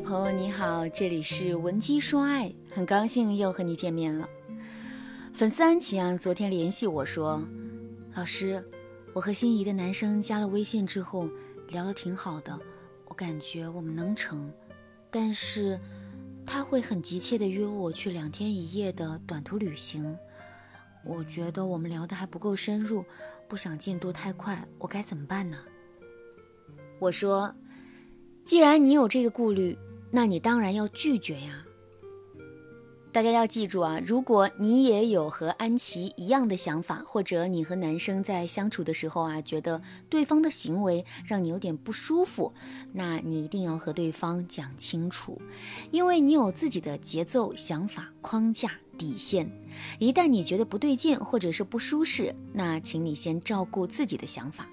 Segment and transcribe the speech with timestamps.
[0.00, 4.28] 朋友你好，这里是文姬说爱，很高兴又和你见面了。
[5.32, 7.42] 粉丝安琪啊，昨天联系我说，
[8.14, 8.62] 老师，
[9.12, 11.28] 我和心仪的男生加了微信之后，
[11.68, 12.56] 聊得挺好的，
[13.06, 14.52] 我感觉我们能成，
[15.10, 15.78] 但是
[16.46, 20.16] 他会很急切的约我去两天一夜的短途旅行，
[21.04, 23.04] 我觉得我们聊得还不够深入，
[23.48, 25.58] 不想进度太快，我该怎么办呢？
[27.00, 27.52] 我说。
[28.44, 29.76] 既然你有这个顾虑，
[30.10, 31.64] 那你当然要拒绝呀。
[33.10, 42.52] 大家要记住啊，如果你也有和安琪一样的想法，或者你和男生在相处的时候啊，觉得对方的行为让你有点不舒服，
[42.92, 45.40] 那你一定要和对方讲清楚，
[45.90, 49.50] 因为你有自己的节奏、想法、框架、底线。
[49.98, 54.68] 一旦你觉得不对劲，或者是不舒适，那请你先照顾自己的想法。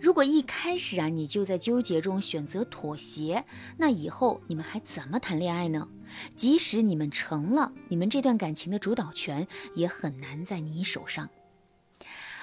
[0.00, 3.44] 如果一开始啊，你就在纠结中选择妥协，
[3.76, 5.88] 那以后你们还怎么谈恋爱呢？
[6.34, 11.28] 即使你们成了，你们这段感情的主导权也很难在你手上。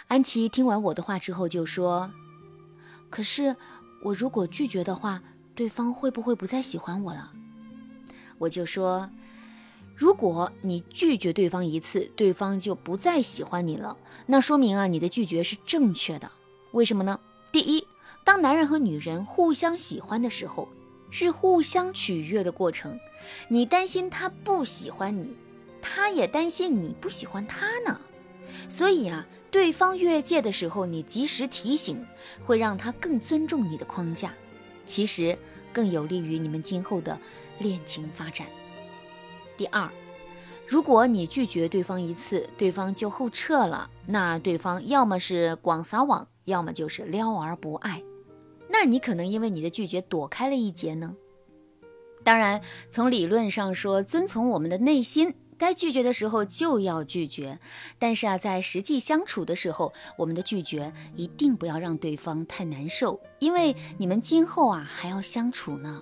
[0.07, 2.11] 安琪听完我的话之后就说
[3.09, 3.55] ：“可是
[4.03, 5.23] 我如果拒绝的话，
[5.55, 7.31] 对方会不会不再喜欢我了？”
[8.37, 9.09] 我就说
[9.95, 13.97] ：“如果你拒绝对方一次，对方就不再喜欢你了，
[14.27, 16.29] 那说明啊，你的拒绝是正确的。”
[16.75, 17.17] 为什么呢？
[17.53, 17.87] 第一，
[18.25, 20.67] 当男人和女人互相喜欢的时候，
[21.09, 22.99] 是互相取悦的过程。
[23.47, 25.37] 你担心他不喜欢你，
[25.81, 27.97] 他也担心你不喜欢他呢。
[28.67, 32.05] 所以啊，对方越界的时候，你及时提醒，
[32.45, 34.33] 会让他更尊重你的框架，
[34.85, 35.37] 其实
[35.71, 37.17] 更有利于你们今后的
[37.57, 38.45] 恋情发展。
[39.55, 39.89] 第二，
[40.67, 46.27] 如果你拒绝对方一次，对方就后撤了，那对方要么是广撒网。
[46.45, 48.01] 要么就是撩而不爱，
[48.69, 51.15] 那你可能因为你的拒绝躲开了一劫呢。
[52.23, 57.59] 当然，从理论上说，遵从我们的内心，该拒绝的时候就要拒绝。
[57.99, 66.01] 但是啊，在实际相处的时候，我们的拒绝一定不要让对方太难受，因为你们今后啊还要相处呢。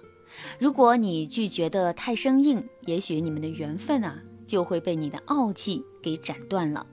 [0.59, 4.17] 如果你拒绝的太生硬，也许你们的缘分啊
[4.47, 6.87] 就会被你的傲气给斩断了。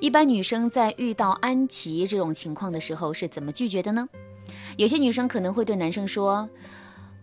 [0.00, 4.08] 一般女生在遇到安琪这种情况的时候是怎么拒绝的呢？
[4.76, 6.48] 有些女生可能会对男生说：“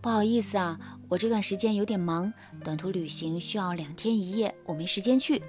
[0.02, 2.32] 不好意思啊，我这段时间有点忙，
[2.64, 5.42] 短途旅行需要两天一夜，我没时间去。”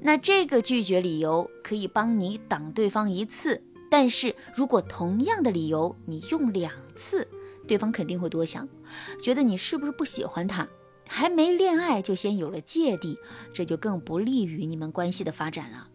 [0.00, 7.26] 那这个拒绝理由可以帮你挡对方一次，但是如果同样的理由你用两次，
[7.66, 8.68] 对方肯定会多想，
[9.20, 10.68] 觉得你是不是不喜欢他，
[11.08, 13.18] 还没恋爱就先有了芥蒂，
[13.52, 15.88] 这就更不利于你们关系的发展了。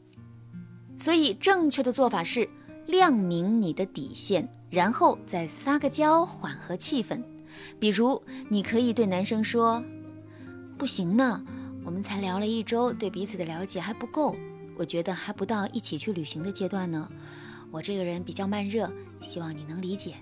[0.97, 2.47] 所以，正确的做法是
[2.87, 7.21] 亮明你的底线，然后再撒个娇，缓和气氛。
[7.79, 9.83] 比如，你可以对男生说
[10.77, 11.43] ：“不行呢，
[11.83, 14.35] 我们才聊了一周，对彼此的了解还不够，
[14.77, 17.09] 我觉得还不到一起去旅行的阶段呢。
[17.71, 20.15] 我这个人比较慢热，希望你能理解。”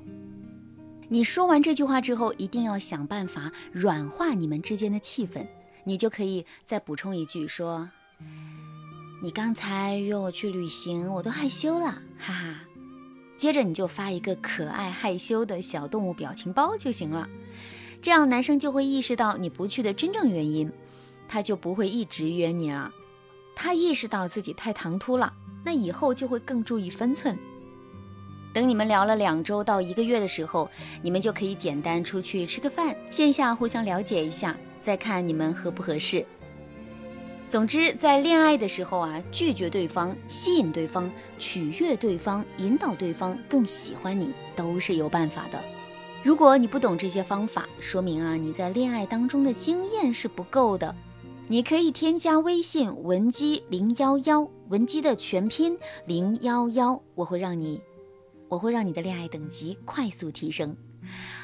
[1.09, 5.46] 你说完这句话之后，一定要想办法软化你们之间的气氛。
[5.84, 7.90] 你就可以再补充一句说。
[9.24, 12.56] 你刚才约我去旅行，我都害羞了，哈哈。
[13.38, 17.30] 接着你就发一个可爱害羞的小动物表情包就行了，
[18.02, 20.72] 这样男生就会意识到你不去的真正原因，
[21.28, 22.92] 他就不会一直约你了。
[23.56, 25.32] 他意识到自己太唐突了，
[25.64, 27.38] 那以后就会更注意分寸。
[28.56, 30.68] 等你们聊了两周到一个月的时候，
[31.03, 36.26] 你们就可以简单出去吃个饭，线下互相了解一下，再看你们合不合适。
[37.52, 45.62] 总之，在恋爱的时候啊，拒绝对方、吸引对方、取悦对方、引导对方更喜欢你，都是有办法的。
[46.24, 50.96] 如果你不懂这些方法，说明啊你在恋爱当中的经验是不够的。
[51.50, 57.82] 你可以添加微信文姬零幺幺，文姬的全拼零幺幺，我会让你，
[58.48, 60.74] 我会让你的恋爱等级快速提升。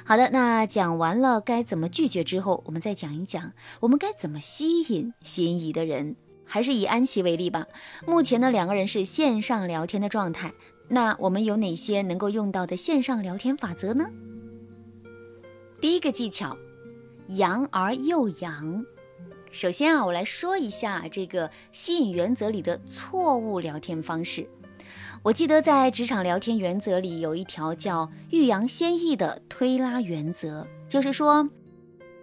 [0.06, 6.15] 好的，那讲完了该怎么拒绝之后，我们再讲一讲我们该怎么吸引心仪的人。
[6.50, 7.68] 还是以安琪为例吧。
[8.06, 10.54] 目前呢，两个人是线上聊天的状态。
[10.88, 14.06] 那我们有哪些能够用到的线上聊天法则呢？
[15.81, 16.57] 第一个技巧，
[17.27, 18.86] 扬而又扬。
[19.51, 24.48] 首先啊，我来说一下这个吸引原则里的错误聊天方式。
[25.27, 31.45] 我记得在职场聊天原则里有一条叫“欲扬先抑”的推拉原则，就是说，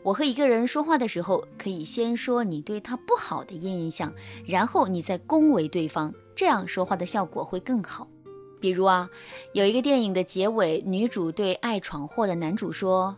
[0.03, 4.11] 我和一个人说话的时候，可以先说你对他不好的印象，
[4.47, 8.09] 然后你再恭维对方，这样说话的效果会更好。
[8.59, 9.07] 比如啊，
[9.53, 13.15] 有一个电影的结尾，女主对爱闯祸的男主说：“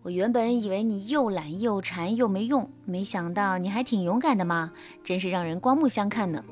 [0.00, 4.72] 我原本以为你又懒又馋又没用，没想到你还挺勇敢的嘛，
[5.04, 6.42] 真是让人刮目相看呢。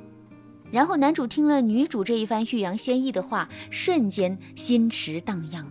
[0.71, 5.67] 然后男主听了女主这一番欲扬先抑的话，瞬间心驰荡漾。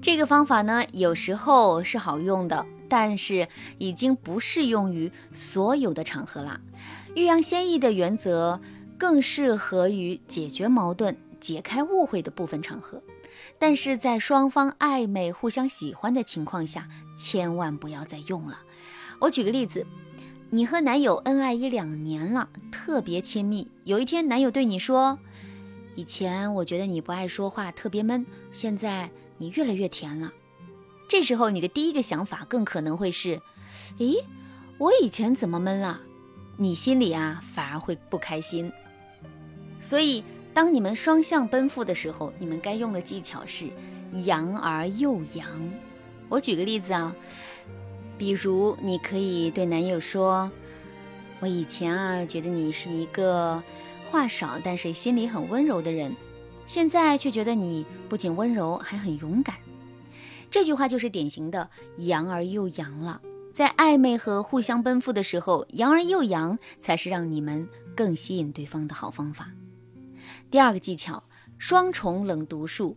[0.00, 6.60] 这个方法呢，有时候是好用的，但是已经不适用于所有的场合了。
[7.14, 8.60] 欲扬先抑的原则
[8.98, 13.02] 更适合于解决矛盾、解开误会的部分场合。
[13.58, 18.58] 但是在双方暧昧、互相喜欢的情况下，千万不要再用了。
[19.20, 19.86] 我举个例子，
[20.54, 23.66] 你和男友恩爱一两年了，特别亲密。
[23.84, 25.18] 有一天，男友对你说
[25.96, 29.08] ：“以前我觉得你不爱说话，特别闷，现在
[29.38, 30.30] 你越来越甜了。”
[31.08, 33.40] 这时候，你的第一个想法更可能会是
[33.96, 34.22] ：“咦，
[34.76, 36.02] 我以前怎么闷了？”
[36.58, 38.70] 你心里啊，反而会不开心。
[39.80, 40.22] 所以。
[40.54, 43.70] 当你们双向奔赴的时候，你们该用的技巧是
[44.26, 45.48] 阳而又阳。
[46.28, 47.16] 我举个例子啊，
[48.18, 50.50] 比如你可以对男友说
[51.40, 53.62] ：“我以前啊觉得你是一个
[54.10, 56.14] 话少但是心里很温柔的人，
[56.66, 59.56] 现在却觉得你不仅温柔还很勇敢。”
[60.50, 63.20] 这句话就是典型的阳而又阳了。
[63.54, 69.50] 在暧昧和互相奔赴的时候，阳而又阳才是让你们更吸引对方的好方法。
[70.50, 71.22] 第二个技巧，
[71.58, 72.96] 双重冷读术。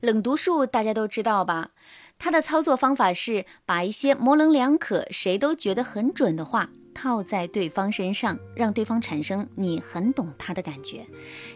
[0.00, 1.70] 冷读术大家都知道吧？
[2.18, 11.06] 它的操作方法是把一些模棱两可、谁都觉得很准的话套在对方身上，让对方产生你很懂他的感觉，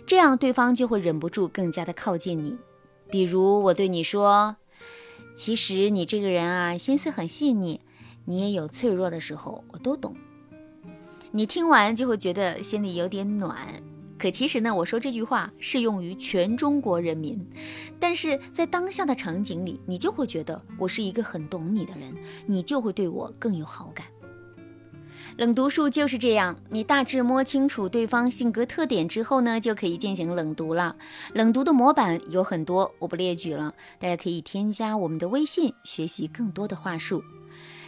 [0.07, 2.57] 这样对方就会忍不住更加的靠近你。
[3.11, 4.57] 比如我对你说
[5.37, 7.81] ：“其实你这个人啊，心思很细腻，
[8.25, 10.17] 你也有脆弱的时候，我都懂。”
[11.31, 13.83] 你听完就会觉得心里有点暖。
[14.23, 17.45] 可其实呢，我说这句话适用于全中国人民，
[17.99, 22.15] 但是在当下的场景里，你就会觉得我是一个很懂你的人，
[22.47, 24.07] 你就会对我更有好感。
[25.39, 30.95] 冷读术就是这样，你大致摸清楚对方性格特点之后呢，就可以进行冷读了。
[31.35, 37.25] 冷读的模板有很多，我不列举了，大家可以添加我们的微信学习更多的话术。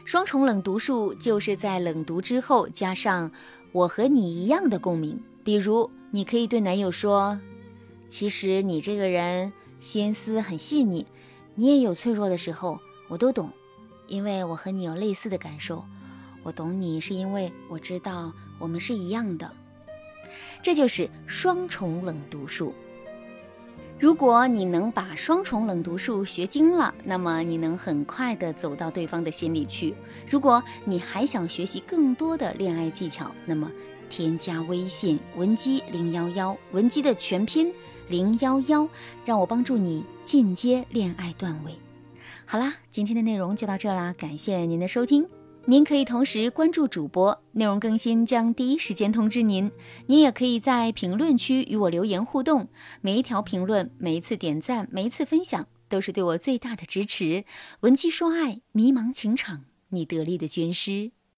[0.04, 3.30] 双重冷读术就是在冷读之后加上
[3.70, 5.90] 我和你一样的共鸣，比如。
[6.10, 7.40] 你可以对男友说
[8.08, 11.04] ：“其实你这个人心思很细腻，
[11.56, 13.50] 你也有脆弱的时候，我都懂，
[14.06, 15.84] 因为我和你有类似的感受。
[16.44, 19.50] 我懂你是因为我知道我们是一样的。”
[20.62, 22.72] 这就是双重冷读术。
[23.98, 29.96] 如果你能把双重冷读术学精了，那么你能很快地走到对方的心里去。
[30.30, 33.68] 如果你还想学习更多的恋爱技巧，那么。
[34.14, 37.74] 添加微信文姬零幺幺，文姬的全拼
[38.08, 38.88] 零幺幺，
[39.24, 41.74] 让我帮助你进阶恋爱段位。
[42.46, 45.26] 好啦，今天的内容就到这啦，感谢您的收听。
[45.64, 49.72] 您可以同时关注主播，内容更新将第一时间通知您。
[50.06, 52.68] 您也可以在评论区与我留言互动，
[53.00, 57.44] 每一条评论、每一次点赞、每一次分享，都是对我最大的支持。
[57.80, 61.10] 文姬说爱，迷茫情场，你得力的军师。